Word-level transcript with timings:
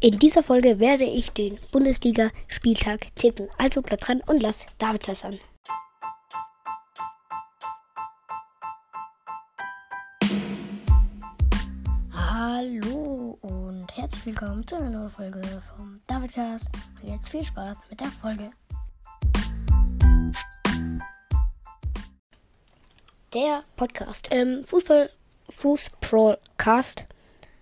In 0.00 0.16
dieser 0.16 0.44
Folge 0.44 0.78
werde 0.78 1.02
ich 1.02 1.32
den 1.32 1.58
Bundesliga-Spieltag 1.72 3.12
tippen. 3.16 3.48
Also 3.58 3.82
bleibt 3.82 4.06
dran 4.06 4.22
und 4.26 4.40
lass 4.40 4.64
David 4.78 5.08
das 5.08 5.24
an. 5.24 5.40
Hallo 12.12 13.38
und 13.40 13.96
herzlich 13.96 14.24
willkommen 14.26 14.64
zu 14.64 14.76
einer 14.76 14.90
neuen 14.90 15.10
Folge 15.10 15.42
vom 15.66 16.00
Davidcast. 16.06 16.68
Und 17.02 17.08
jetzt 17.08 17.28
viel 17.28 17.42
Spaß 17.42 17.78
mit 17.90 17.98
der 17.98 18.06
Folge. 18.06 18.52
Der 23.34 23.64
Podcast, 23.74 24.28
ähm, 24.30 24.62
Fußball, 24.64 25.10
Fußballcast 25.50 27.04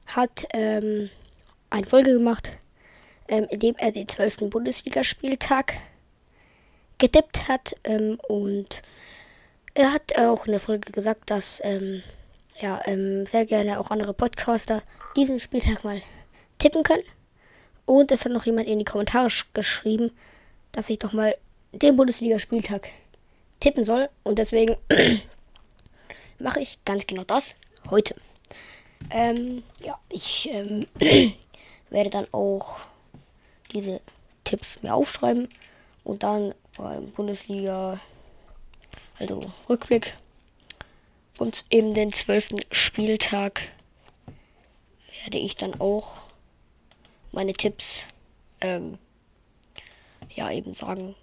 hat 0.08 0.46
ähm, 0.52 1.08
eine 1.76 1.86
Folge 1.86 2.12
gemacht, 2.12 2.52
ähm, 3.28 3.46
in 3.50 3.60
dem 3.60 3.76
er 3.76 3.92
den 3.92 4.08
12. 4.08 4.50
Bundesligaspieltag 4.50 5.74
getippt 6.98 7.48
hat. 7.48 7.74
Ähm, 7.84 8.18
und 8.28 8.82
er 9.74 9.92
hat 9.92 10.18
auch 10.18 10.46
in 10.46 10.52
der 10.52 10.60
Folge 10.60 10.90
gesagt, 10.90 11.30
dass 11.30 11.60
ähm, 11.64 12.02
ja, 12.60 12.80
ähm, 12.86 13.26
sehr 13.26 13.44
gerne 13.44 13.78
auch 13.78 13.90
andere 13.90 14.14
Podcaster 14.14 14.82
diesen 15.16 15.38
Spieltag 15.38 15.84
mal 15.84 16.00
tippen 16.58 16.82
können. 16.82 17.04
Und 17.84 18.10
es 18.10 18.24
hat 18.24 18.32
noch 18.32 18.46
jemand 18.46 18.66
in 18.68 18.78
die 18.78 18.84
Kommentare 18.84 19.28
geschrieben, 19.52 20.10
dass 20.72 20.90
ich 20.90 20.98
doch 20.98 21.12
mal 21.12 21.36
den 21.72 21.96
Bundesligaspieltag 21.96 22.88
tippen 23.60 23.84
soll. 23.84 24.08
Und 24.24 24.38
deswegen 24.38 24.76
mache 26.38 26.60
ich 26.60 26.78
ganz 26.84 27.06
genau 27.06 27.24
das 27.24 27.50
heute. 27.90 28.16
Ähm, 29.10 29.62
ja, 29.80 29.98
ich 30.08 30.48
ähm, 30.50 30.86
werde 31.90 32.10
dann 32.10 32.26
auch 32.32 32.78
diese 33.72 34.00
Tipps 34.44 34.82
mir 34.82 34.94
aufschreiben 34.94 35.48
und 36.04 36.22
dann 36.22 36.54
beim 36.76 37.10
Bundesliga, 37.10 38.00
also 39.18 39.50
Rückblick, 39.68 40.16
und 41.38 41.64
eben 41.70 41.94
den 41.94 42.12
zwölften 42.12 42.60
Spieltag 42.70 43.68
werde 45.22 45.38
ich 45.38 45.56
dann 45.56 45.80
auch 45.80 46.22
meine 47.32 47.52
Tipps 47.52 48.02
ähm, 48.60 48.98
ja 50.30 50.50
eben 50.50 50.72
sagen, 50.72 51.14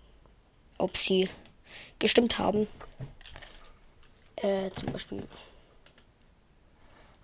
ob 0.78 0.98
sie 0.98 1.30
gestimmt 2.00 2.38
haben. 2.38 2.68
Äh, 4.36 4.70
zum 4.72 4.92
Beispiel. 4.92 5.28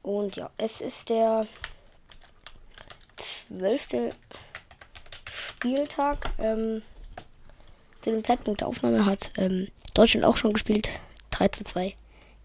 Und 0.01 0.37
ja, 0.37 0.49
es 0.57 0.81
ist 0.81 1.09
der 1.09 1.47
zwölfte 3.49 4.13
Spieltag. 5.31 6.31
Ähm, 6.37 6.81
zu 8.01 8.11
dem 8.11 8.23
Zeitpunkt 8.23 8.61
der 8.61 8.67
Aufnahme 8.67 9.05
hat 9.05 9.31
ähm, 9.37 9.67
Deutschland 9.93 10.25
auch 10.25 10.37
schon 10.37 10.53
gespielt. 10.53 10.89
3 11.31 11.49
zu 11.49 11.63
2 11.63 11.95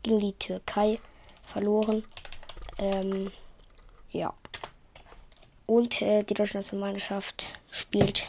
gegen 0.03 0.21
die 0.21 0.33
Türkei 0.33 0.99
verloren. 1.45 2.05
Ähm, 2.79 3.31
ja. 4.11 4.33
Und 5.67 6.03
äh, 6.03 6.23
die 6.25 6.35
deutsche 6.35 6.57
Nationalmannschaft 6.57 7.51
spielt 7.71 8.29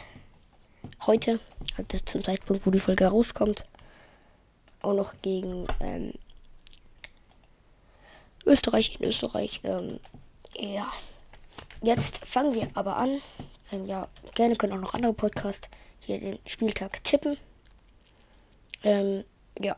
heute, 1.06 1.40
also 1.76 1.98
zum 2.04 2.24
Zeitpunkt, 2.24 2.66
wo 2.66 2.70
die 2.70 2.80
Folge 2.80 3.06
rauskommt, 3.06 3.64
auch 4.82 4.94
noch 4.94 5.14
gegen 5.20 5.66
ähm, 5.80 6.14
Österreich 8.46 8.98
in 8.98 9.06
Österreich. 9.06 9.60
Ähm, 9.64 10.00
ja. 10.54 10.90
Jetzt 11.82 12.24
fangen 12.24 12.54
wir 12.54 12.68
aber 12.74 12.96
an. 12.96 13.20
Ähm, 13.70 13.86
ja, 13.86 14.08
gerne 14.34 14.56
können 14.56 14.72
auch 14.72 14.80
noch 14.80 14.94
andere 14.94 15.12
Podcasts 15.12 15.68
hier 16.00 16.18
den 16.18 16.38
Spieltag 16.46 17.02
tippen. 17.04 17.36
Ähm, 18.82 19.24
ja. 19.60 19.76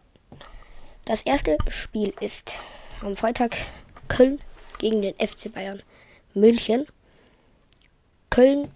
Das 1.05 1.23
erste 1.23 1.57
Spiel 1.69 2.13
ist 2.21 2.53
am 3.01 3.17
Freitag 3.17 3.53
Köln 4.09 4.41
gegen 4.79 5.03
den 5.03 5.15
FC 5.15 5.53
Bayern 5.53 5.83
München. 6.35 6.87
Köln 8.31 8.71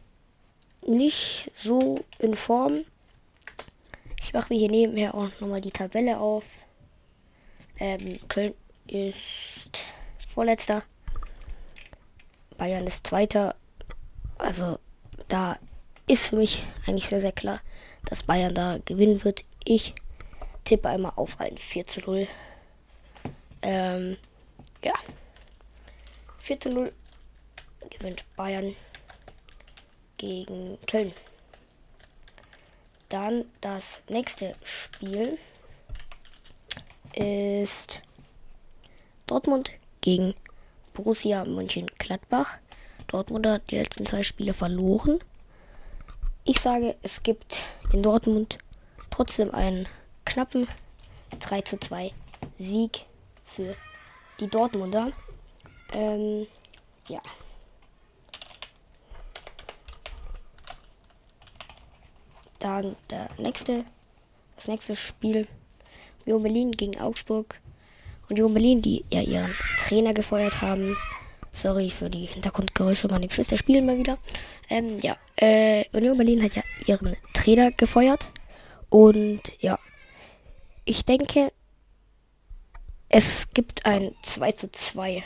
nicht 0.86 1.50
so 1.56 2.04
in 2.18 2.34
Form. 2.34 2.84
Ich 4.20 4.32
mache 4.32 4.52
mir 4.52 4.58
hier 4.58 4.70
nebenher 4.70 5.14
auch 5.14 5.28
nochmal 5.40 5.60
die 5.60 5.70
Tabelle 5.70 6.18
auf. 6.18 6.44
Ähm, 7.78 8.18
Köln 8.28 8.54
ist 8.86 9.84
vorletzter. 10.28 10.84
Bayern 12.62 12.86
ist 12.86 13.08
Zweiter. 13.08 13.56
Also 14.38 14.78
da 15.26 15.58
ist 16.06 16.26
für 16.26 16.36
mich 16.36 16.62
eigentlich 16.86 17.08
sehr, 17.08 17.20
sehr 17.20 17.32
klar, 17.32 17.60
dass 18.04 18.22
Bayern 18.22 18.54
da 18.54 18.78
gewinnen 18.84 19.24
wird. 19.24 19.44
Ich 19.64 19.96
tippe 20.62 20.88
einmal 20.88 21.14
auf 21.16 21.40
ein 21.40 21.58
4 21.58 21.88
zu 21.88 21.98
0. 22.02 22.28
Ähm, 23.62 24.16
ja. 24.84 24.92
4 26.38 26.60
zu 26.60 26.70
0 26.70 26.92
gewinnt 27.90 28.24
Bayern 28.36 28.76
gegen 30.16 30.78
Köln. 30.86 31.12
Dann 33.08 33.44
das 33.60 34.02
nächste 34.08 34.54
Spiel 34.62 35.36
ist 37.12 38.02
Dortmund 39.26 39.72
gegen 40.00 40.34
Borussia 40.92 41.44
Mönchengladbach. 41.44 42.58
Dortmund 43.06 43.46
hat 43.46 43.70
die 43.70 43.76
letzten 43.76 44.06
zwei 44.06 44.22
Spiele 44.22 44.54
verloren. 44.54 45.18
Ich 46.44 46.60
sage, 46.60 46.96
es 47.02 47.22
gibt 47.22 47.64
in 47.92 48.02
Dortmund 48.02 48.58
trotzdem 49.10 49.54
einen 49.54 49.88
knappen 50.24 50.66
3 51.40 51.62
zu 51.62 51.78
2 51.78 52.12
Sieg 52.58 53.06
für 53.44 53.76
die 54.40 54.48
Dortmunder. 54.48 55.12
Ähm, 55.92 56.46
ja. 57.08 57.20
Dann 62.58 62.96
der 63.10 63.28
nächste, 63.38 63.84
das 64.56 64.68
nächste 64.68 64.96
Spiel. 64.96 65.48
Union 66.24 66.42
Berlin 66.42 66.72
gegen 66.72 67.00
Augsburg. 67.00 67.60
Union 68.32 68.54
Berlin, 68.54 68.80
die 68.80 69.04
ja 69.10 69.20
ihren 69.20 69.54
Trainer 69.78 70.14
gefeuert 70.14 70.62
haben. 70.62 70.96
Sorry 71.52 71.90
für 71.90 72.08
die 72.08 72.24
Hintergrundgeräusche, 72.24 73.06
meine 73.08 73.28
Geschwister 73.28 73.58
spielen 73.58 73.84
mal 73.84 73.98
wieder. 73.98 74.16
Ähm, 74.70 74.98
ja, 75.00 75.18
äh, 75.36 75.84
Union 75.92 76.16
Berlin 76.16 76.42
hat 76.42 76.54
ja 76.54 76.62
ihren 76.86 77.14
Trainer 77.34 77.70
gefeuert. 77.72 78.30
Und 78.88 79.42
ja, 79.60 79.76
ich 80.86 81.04
denke, 81.04 81.52
es 83.10 83.50
gibt 83.52 83.84
ein 83.84 84.14
2 84.22 84.52
zu 84.52 84.72
2 84.72 85.22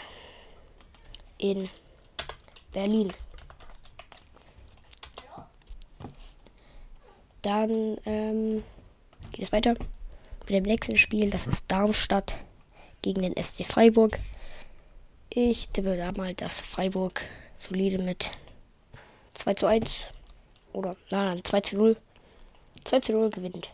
in 1.38 1.71
Berlin. 2.73 3.12
Dann 7.43 7.99
ähm, 8.05 8.65
geht 9.31 9.44
es 9.44 9.53
weiter 9.53 9.75
mit 9.75 10.50
dem 10.50 10.65
nächsten 10.65 10.97
Spiel. 10.97 11.31
Das 11.31 11.47
ist 11.47 11.67
Darmstadt 11.69 12.37
gegen 13.06 13.22
den 13.22 13.41
SC 13.41 13.65
Freiburg. 13.65 14.19
Ich 15.31 15.69
tippe 15.69 15.97
da 15.97 16.11
mal, 16.11 16.34
dass 16.34 16.61
Freiburg 16.61 17.22
solide 17.69 17.99
mit 17.99 18.33
2 19.34 19.55
zu 19.55 19.67
1 19.67 20.00
oder 20.72 20.97
nein, 21.12 21.27
nein 21.27 21.44
2 21.44 21.61
zu 21.61 21.77
0 21.77 21.97
2 22.83 23.00
zu 23.00 23.12
0 23.12 23.31
gewinnt. 23.31 23.69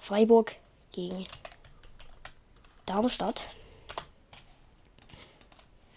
Freiburg 0.00 0.56
gegen 0.90 1.26
Darmstadt. 2.86 3.48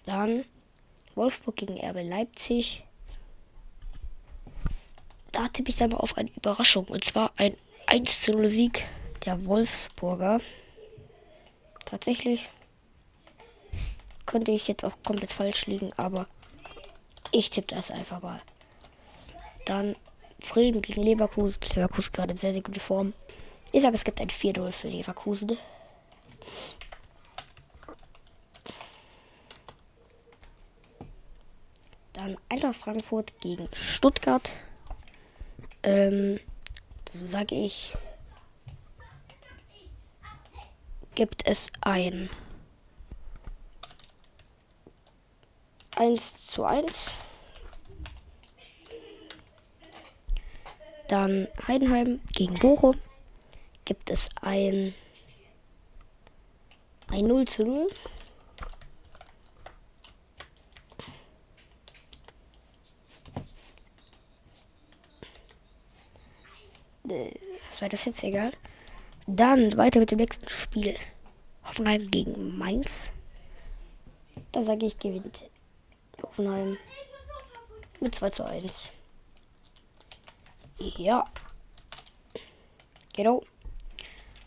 Dann 0.06 0.46
Wolfsburg 1.16 1.56
gegen 1.56 1.84
RB 1.84 2.08
Leipzig. 2.08 2.86
Da 5.32 5.48
tippe 5.48 5.70
ich 5.70 5.76
dann 5.78 5.90
mal 5.90 5.98
auf 5.98 6.18
eine 6.20 6.30
Überraschung. 6.36 6.86
Und 6.86 7.04
zwar 7.04 7.32
ein 7.38 7.58
1 7.88 8.22
zu 8.22 8.32
0 8.32 8.48
Sieg 8.48 8.86
der 9.26 9.44
Wolfsburger. 9.44 10.40
Tatsächlich 11.86 12.50
könnte 14.26 14.52
ich 14.52 14.68
jetzt 14.68 14.84
auch 14.84 14.94
komplett 15.04 15.32
falsch 15.32 15.66
liegen, 15.68 15.92
aber 15.98 16.28
ich 17.32 17.50
tippe 17.50 17.76
das 17.76 17.92
einfach 17.92 18.22
mal. 18.22 18.42
Dann 19.66 19.96
Bremen 20.40 20.82
gegen 20.82 21.04
Leverkusen. 21.04 21.60
Leverkusen 21.76 22.12
gerade 22.12 22.34
in 22.34 22.38
sehr, 22.38 22.54
sehr 22.54 22.62
gute 22.62 22.80
Form. 22.80 23.14
Ich 23.72 23.82
sage, 23.82 23.96
es 23.96 24.04
gibt 24.04 24.22
ein 24.22 24.30
4-0 24.30 24.72
für 24.72 24.88
Leverkusen. 24.88 25.58
Dann 32.14 32.38
Eintracht 32.50 32.76
Frankfurt 32.76 33.34
gegen 33.42 33.68
Stuttgart. 33.74 34.54
Ähm, 35.82 36.40
sage 37.12 37.56
ich 37.56 37.96
gibt 41.16 41.46
es 41.46 41.72
ein 41.82 42.30
1 45.96 46.48
zu 46.48 46.64
1. 46.64 47.12
Dann 51.08 51.48
Heidenheim 51.68 52.22
gegen 52.34 52.56
Bochum 52.56 53.00
gibt 53.86 54.10
es 54.10 54.30
ein, 54.42 54.94
ein 57.10 57.28
0 57.28 57.46
zu 57.46 57.64
0. 57.64 57.88
Äh, 67.10 67.32
was 67.70 67.82
war 67.82 67.90
das 67.90 68.06
jetzt? 68.06 68.24
Egal. 68.24 68.54
Dann 69.28 69.78
weiter 69.78 70.00
mit 70.00 70.12
dem 70.12 70.18
nächsten 70.18 70.48
Spiel. 70.50 70.96
Hoffenheim 71.64 72.10
gegen 72.12 72.58
Mainz. 72.58 73.12
Da 74.52 74.64
sage 74.64 74.86
ich, 74.86 75.00
gewinnt 75.00 75.50
Hoffenheim 76.22 76.78
mit 78.00 78.16
2 78.16 78.30
zu 78.32 78.46
1. 78.46 78.90
Ja. 80.78 81.26
Genau. 83.16 83.44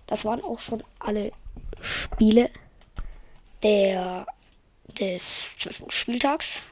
Das 0.06 0.24
waren 0.24 0.42
auch 0.42 0.58
schon 0.58 0.82
alle 0.98 1.32
Spiele 1.80 2.50
der 3.62 4.26
des 4.98 5.56
12. 5.58 5.86
Spieltags. 5.88 6.62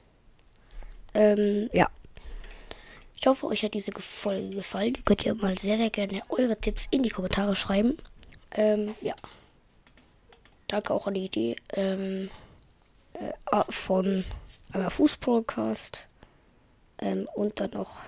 Ähm, 1.14 1.68
ja. 1.72 1.88
Ich 3.24 3.26
hoffe, 3.26 3.46
euch 3.46 3.62
hat 3.62 3.72
diese 3.72 3.90
Folge 3.90 4.56
gefallen. 4.56 4.96
Ihr 4.96 5.02
könnt 5.02 5.24
ja 5.24 5.32
mal 5.32 5.56
sehr, 5.56 5.78
sehr 5.78 5.88
gerne 5.88 6.20
eure 6.28 6.60
Tipps 6.60 6.86
in 6.90 7.02
die 7.02 7.08
Kommentare 7.08 7.56
schreiben. 7.56 7.96
Ähm, 8.50 8.94
ja. 9.00 9.14
Danke 10.68 10.92
auch 10.92 11.06
an 11.06 11.14
die 11.14 11.24
Idee 11.24 11.56
ähm, 11.72 12.28
äh, 13.14 13.32
von 13.70 14.26
einmal 14.72 14.90
Fußpodcast 14.90 16.06
ähm, 16.98 17.26
und 17.34 17.60
dann 17.60 17.70
noch 17.70 18.02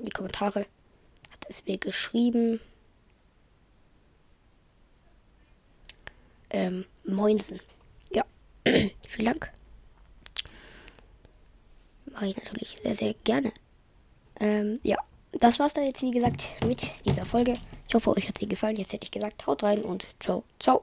in 0.00 0.06
die 0.06 0.10
Kommentare 0.10 0.66
hat 1.30 1.46
es 1.48 1.64
mir 1.64 1.78
geschrieben. 1.78 2.58
Ähm, 6.50 6.86
Moinsen. 7.04 7.60
Ja, 8.10 8.24
vielen 8.64 9.26
Dank. 9.26 9.52
Mache 12.06 12.26
ich 12.26 12.36
natürlich 12.36 12.80
sehr, 12.82 12.94
sehr 12.96 13.14
gerne. 13.22 13.52
Ähm, 14.40 14.80
ja, 14.82 14.96
das 15.32 15.58
war's 15.58 15.74
dann 15.74 15.84
jetzt, 15.84 16.02
wie 16.02 16.10
gesagt, 16.10 16.42
mit 16.64 16.90
dieser 17.04 17.26
Folge. 17.26 17.58
Ich 17.88 17.94
hoffe, 17.94 18.10
euch 18.16 18.28
hat 18.28 18.38
sie 18.38 18.48
gefallen. 18.48 18.76
Jetzt 18.76 18.92
hätte 18.92 19.04
ich 19.04 19.10
gesagt, 19.10 19.46
haut 19.46 19.62
rein 19.62 19.82
und 19.82 20.06
ciao, 20.20 20.44
ciao. 20.58 20.82